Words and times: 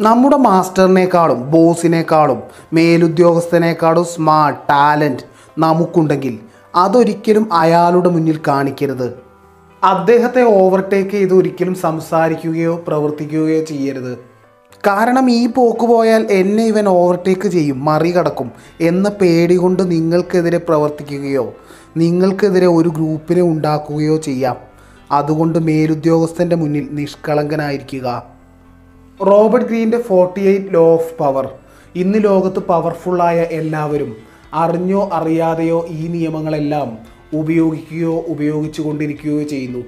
നമ്മുടെ 0.00 0.36
മാസ്റ്ററിനേക്കാളും 0.36 1.50
ബോസിനേക്കാളും 1.50 2.42
മേലുദ്യോഗസ്ഥനേക്കാളും 2.72 4.04
smart 4.04 4.60
talent 4.68 5.22
നമുക്കുണ്ടെങ്കിൽ 5.58 6.38
അതൊരിക്കലും 6.74 7.52
അയാളുടെ 7.52 8.08
മുന്നിൽ 8.08 8.40
കാണിക്കരുത്. 8.48 9.14
അദ്ദേഹത്തെ 9.84 10.42
ഓവർടേക്ക് 10.42 11.10
ചെയ്ത് 11.10 11.34
ഒരിക്കലും 11.34 11.74
സംസാരിക്കുകയോ 11.74 12.84
പ്രവർത്തിക്കുകയോ 12.88 13.64
ചെയ്യരുത്. 13.64 14.18
കാരണം 14.86 15.30
ഈ 15.30 15.46
പോക്ക് 15.46 15.86
പോയാൽ 15.86 16.26
എന്നെ 16.30 16.66
ഇവൻ 16.66 16.88
ഓവർടേക്ക് 16.88 17.48
ചെയ്യും 17.48 17.84
മറികടക്കും 17.84 18.50
എന്ന 18.80 19.08
പേടി 19.08 19.54
കൊണ്ട് 19.54 19.90
നിങ്ങൾക്കെതിരെ 19.90 20.58
പ്രവർത്തിക്കുകയോ 20.58 21.54
നിങ്ങൾക്കെതിരെ 21.96 22.66
ഒരു 22.66 22.88
ഗ്രൂപ്പിനെ 22.88 23.42
ഉണ്ടാക്കുകയോ 23.42 24.16
ചെയ്യാം. 24.16 24.56
അതുകൊണ്ട് 25.12 25.58
മേലുദ്യോഗസ്ഥന്റെ 25.58 26.56
മുന്നിൽ 26.56 26.88
നിഷ്കളങ്കനായിരിക്കുക. 26.92 28.31
Robert 29.26 29.68
ഗ്രീന്റെ 29.68 30.02
forty 30.02 30.40
eight 30.40 30.74
law 30.74 30.94
of 30.94 31.18
power 31.18 31.48
ഇന്ന് 31.94 32.24
ലോകത്ത് 32.24 32.58
പവർഫുള്ളായ 32.58 33.40
എല്ലാവരും 33.40 34.16
അറിഞ്ഞോ 34.54 35.10
അറിയാതെയോ 35.12 35.86
ഈ 35.88 36.06
നിയമങ്ങളെല്ലാം 36.06 36.98
ഉപയോഗിക്കുകയോ 37.34 38.24
ഉപയോഗിച്ചു 38.28 38.82
കൊണ്ടിരിക്കുകയോ 38.82 39.42
ചെയ്യുന്നു. 39.42 39.84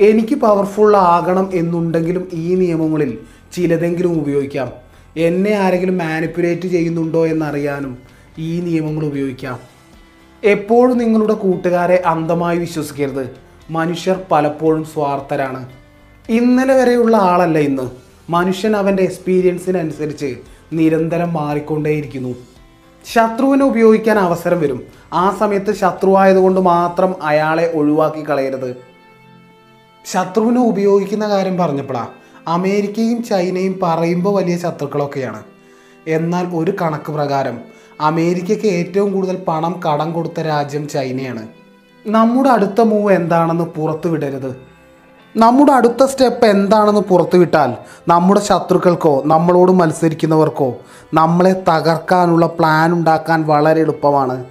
എനിക്ക് 0.00 0.34
പവർഫുൾ 0.34 0.96
ആകണം 0.96 1.50
എന്നുണ്ടെങ്കിലും 1.54 2.28
ഈ 2.32 2.54
നിയമങ്ങളിൽ 2.54 3.18
ചിലതെങ്കിലും 3.52 4.20
ഉപയോഗിക്കാം. 4.20 4.72
എന്നെ 5.16 5.52
ആരെങ്കിലും 5.52 5.98
മാനിപ്പുലേറ്റ് 5.98 6.68
ചെയ്യുന്നുണ്ടോ 6.68 7.26
എന്നറിയാനും 7.26 7.98
ഈ 8.38 8.60
നിയമങ്ങൾ 8.60 9.06
ഉപയോഗിക്കാം. 9.06 9.58
എപ്പോഴും 10.44 10.98
നിങ്ങളുടെ 10.98 11.32
കൂട്ടുകാരെ 11.32 12.02
അന്ധമായി 12.06 12.58
വിശ്വസിക്കരുത്. 12.58 13.30
മനുഷ്യർ 13.70 14.20
പലപ്പോഴും 14.30 14.84
സ്വാർത്ഥരാണ്. 14.84 15.68
ഇന്നലെ 16.28 16.74
വരെയുള്ള 16.74 17.16
ആളല്ല 17.16 17.58
ഇന്ന്. 17.58 17.99
മനുഷ്യൻ 18.30 18.76
അവന്റെ 18.76 19.02
എക്സ്പീരിയൻസിനനുസരിച്ച് 19.02 20.36
നിരന്തരം 20.72 21.32
മാറിക്കൊണ്ടേയിരിക്കുന്നു. 21.32 22.34
ശത്രുവിനെ 23.12 23.64
ഉപയോഗിക്കാൻ 23.64 24.18
അവസരം 24.18 24.60
വരും. 24.60 24.82
ആ 25.12 25.36
സമയത്ത് 25.40 25.74
ശത്രുവായതുകൊണ്ട് 25.74 26.60
മാത്രം 26.60 27.22
അയാളെ 27.22 27.72
ഒഴിവാക്കി 27.74 28.30
കളയരുത്. 28.30 28.76
ശത്രുവിനെ 30.12 30.60
ഉപയോഗിക്കുന്ന 30.60 31.28
കാര്യം 31.28 31.56
പറഞ്ഞപ്പോഴാണ് 31.56 32.08
അമേരിക്കയും 32.48 33.22
ചൈനയും 33.22 33.78
പറയുമ്പോൾ 33.82 34.34
വലിയ 34.34 34.58
ശത്രുക്കളൊക്കെയാണ്. 34.58 35.42
എന്നാൽ 36.06 36.46
ഒരു 36.46 36.72
കണക്ക് 36.82 37.12
പ്രകാരം 37.12 37.60
അമേരിക്കയ്ക്ക് 38.00 38.66
ഏറ്റവും 38.66 39.12
കൂടുതൽ 39.12 39.44
പണം 39.48 39.80
കടം 39.86 40.12
കൊടുത്ത 40.12 40.40
രാജ്യം 40.40 40.88
ചൈനയാണ്. 40.88 41.48
നമ്മുടെ 42.06 42.50
അടുത്ത 42.50 42.80
മൂവ് 42.80 43.12
എന്താണെന്ന് 43.12 43.64
പുറത്തു 43.64 44.08
വിടരുത് 44.08 44.69
നമ്മുടെ 45.36 45.72
അടുത്ത 45.72 46.04
സ്റ്റെപ്പ് 46.04 46.46
എന്താണെന്ന് 46.46 47.00
പുറത്തുവിട്ടാൽ 47.00 47.74
നമ്മുടെ 48.08 48.40
ശത്രുക്കൾക്കോ 48.40 49.22
നമ്മളോട് 49.26 49.72
മത്സരിക്കുന്നവർക്കോ 49.72 50.78
നമ്മളെ 51.14 51.62
തകർക്കാനുള്ള 51.68 52.46
പ്ലാൻ 52.46 52.92
ഉണ്ടാക്കാൻ 52.92 53.46
വളരെ 53.46 53.80
എളുപ്പമാണ്. 53.80 54.44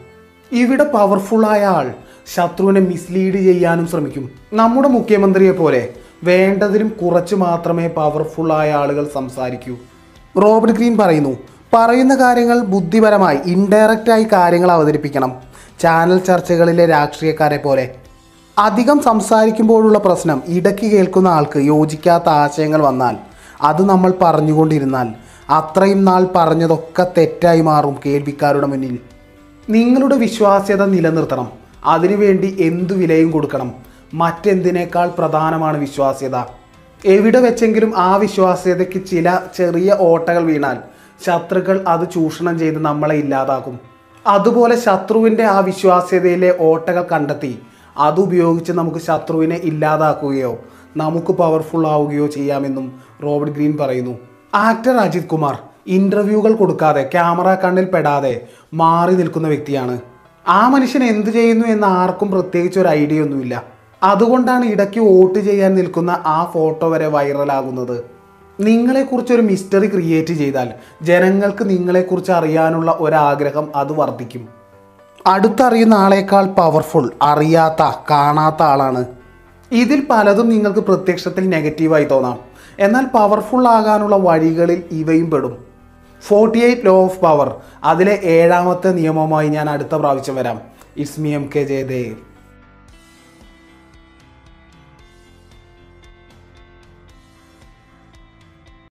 ഇവിടെ 0.52 0.84
പവർഫുള്ളായ 0.84 1.66
ആൾ 1.66 1.94
ശത്രുവിനെ 2.36 2.82
മിസ്ലീഡ് 2.82 3.36
ചെയ്യാനും 3.36 3.88
ശ്രമിക്കും. 3.88 4.32
നമ്മുടെ 4.54 4.88
മുഖ്യമന്ത്രിയെ 4.88 5.52
പോലെ 5.52 5.90
വേണ്ടതിലും 6.24 6.90
കുറച്ച് 6.90 7.36
മാത്രമേ 7.36 7.88
പവർഫുള്ളായ 7.88 8.72
ആളുകൾ 8.72 9.10
സംസാരിക്കൂ. 9.14 9.76
റോബർട്ട് 10.42 10.76
ഗ്രീൻ 10.76 10.98
പറയുന്നു 10.98 11.38
പറയുന്ന 11.74 12.16
കാര്യങ്ങൾ 12.16 12.60
ബുദ്ധിപരമായി 12.60 13.40
ഇൻഡയറക്റ്റായി 13.46 14.28
കാര്യങ്ങൾ 14.34 14.72
അവതരിപ്പിക്കണം. 14.72 15.36
ചാനൽ 15.80 16.18
ചർച്ചകളിലെ 16.18 16.86
രാഷ്ട്രീയക്കാരെ 16.86 17.58
പോലെ 17.58 17.96
അധികം 18.60 19.02
സംസാരിക്കുമ്പോഴുള്ള 19.02 20.00
പ്രശ്നം 20.00 20.42
ഇടയ്ക്ക് 20.48 20.88
കേൾക്കുന്ന 20.92 21.28
ആൾക്ക് 21.28 21.60
യോജിക്കാത്ത 21.60 22.30
ആശയങ്ങൾ 22.30 22.82
വന്നാൽ 22.82 23.16
അത് 23.62 23.86
നമ്മൾ 23.90 24.14
പറഞ്ഞുകൊണ്ടിരുന്നാൽ 24.22 25.08
അത്രയും 25.50 26.06
നാൾ 26.06 26.28
പറഞ്ഞതൊക്കെ 26.36 27.06
തെറ്റായി 27.18 27.62
മാറും 27.62 27.96
കേൾവിക്കാരുടെ 28.06 28.68
മുന്നിൽ. 28.68 29.00
നിങ്ങളുടെ 29.70 30.16
വിശ്വാസ്യത 30.16 30.86
നിലനിർത്തണം. 30.86 31.52
അതിനുവേണ്ടി 31.86 32.58
എന്തു 32.60 32.94
വിലയും 32.94 33.32
കൊടുക്കണം. 33.32 33.74
മറ്റെന്തിനേക്കാൾ 34.14 35.10
പ്രധാനമാണ് 35.18 35.78
വിശ്വാസ്യത. 35.78 36.36
എവിടെ 37.06 37.40
വെച്ചെങ്കിലും 37.40 37.94
ആ 37.98 38.16
വിശ്വാസ്യതയ്ക്ക് 38.16 39.06
ചില 39.06 39.40
ചെറിയ 39.58 39.98
ഓട്ടകൾ 40.00 40.44
വീണാൽ 40.44 40.78
ശത്രുക്കൾ 41.26 41.86
അത് 41.88 42.12
ചൂഷണം 42.14 42.60
ചെയ്ത് 42.60 42.80
നമ്മളെ 42.80 43.16
ഇല്ലാതാക്കും. 43.16 43.80
അതുപോലെ 44.28 44.76
ശത്രുവിന്റെ 44.76 45.44
ആ 45.44 45.60
വിശ്വാസ്യതയിലെ 45.60 46.56
ഓട്ടകൾ 46.60 47.06
കണ്ടെത്തി 47.12 47.60
അതുപയോഗിച്ച് 48.00 48.72
നമുക്ക് 48.72 48.98
ശത്രുവിനെ 48.98 49.60
ഇല്ലാതാക്കുകയോ 49.64 50.60
നമുക്ക് 50.98 51.32
പവർഫുൾ 51.34 51.88
ആവുകയോ 51.88 52.28
ചെയ്യാമെന്നും 52.28 53.00
റോബർട്ട് 53.24 53.56
ഗ്രീൻ 53.56 53.78
പറയുന്നു. 53.78 54.20
ആക്ടർ 54.54 54.98
അജിത് 54.98 55.24
കുമാർ 55.24 55.58
ഇന്റർവ്യൂകൾ 55.88 56.54
കൊടുക്കാതെ 56.54 57.10
ക്യാമറ 57.14 57.56
കണ്ണിൽ 57.56 57.86
പെടാതെ 57.86 58.42
മാറി 58.74 59.16
നിൽക്കുന്ന 59.16 59.48
വ്യക്തിയാണ്. 59.48 60.00
ആ 60.48 60.68
മനുഷ്യൻ 60.68 61.04
എന്ത് 61.04 61.30
ചെയ്യുന്നു 61.30 61.68
എന്ന് 61.68 61.88
ആർക്കും 61.88 62.32
പ്രത്യേകിച്ച് 62.32 62.80
ഒരു 62.80 62.88
ഐഡിയ 62.88 63.22
ഒന്നുമില്ല. 63.22 63.64
അതുകൊണ്ടാണ് 64.04 64.66
ഇടയ്ക്ക് 64.66 65.00
വോട്ട് 65.00 65.40
ചെയ്യാൻ 65.40 65.76
നിൽക്കുന്ന 65.76 66.24
ആ 66.26 66.52
ഫോട്ടോ 66.54 66.90
വരെ 66.90 67.08
വൈറലാകുന്നത് 67.08 68.04
നിങ്ങളെക്കുറിച്ച് 68.60 69.34
ഒരു 69.34 69.42
മിസ്റ്ററി 69.42 69.88
ക്രിയേറ്റ് 69.88 70.34
ചെയ്താൽ 70.34 70.70
ജനങ്ങൾക്ക് 71.02 71.70
നിങ്ങളെക്കുറിച്ച് 71.70 72.32
അറിയാനുള്ള 72.32 72.98
ഒരാഗ്രഹം 73.00 73.68
അത് 73.76 73.94
വർദ്ധിക്കും. 73.94 74.59
അടുത്തറിയുന്ന 75.28 75.94
ആളേക്കാൾ 75.94 76.46
പവർഫുൾ 76.46 77.12
അറിയാത്ത 77.22 77.92
കാണാത്ത 78.12 78.64
ആളാണ്. 78.64 79.06
ഇതിൽ 79.72 80.08
പലതും 80.10 80.50
നിങ്ങൾക്ക് 80.50 80.80
പ്രത്യക്ഷത്തിൽ 80.80 81.50
നെഗറ്റീവായി 81.50 82.04
തോന്നാം. 82.04 82.40
എന്നാൽ 82.80 83.06
പവർഫുൾ 83.06 83.68
ആകാനുള്ള 83.68 84.16
വഴികളിൽ 84.16 84.84
ഇവയും 84.92 85.32
പെടും. 85.32 85.66
Forty 86.28 86.60
eight 86.60 86.86
law 86.86 87.04
of 87.04 87.20
power 87.20 87.56
അതിലെ 87.84 88.20
ഏഴാമത്തെ 88.24 88.90
നിയമമായി 88.90 89.48
ഞാൻ 89.48 89.70
അടുത്ത 89.70 89.96
പ്രാവശ്യം 89.96 90.36
വരാം. 90.36 90.62
It's 90.98 91.20
me 91.20 91.30
M 91.30 91.50
K 91.56 91.60
Jayadev 91.60 92.29